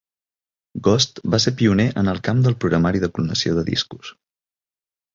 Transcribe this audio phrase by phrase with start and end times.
[0.87, 4.15] Ghost va ser pioner en el camp del programari de clonació de discos.